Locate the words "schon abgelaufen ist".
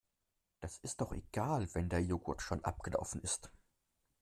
2.41-3.51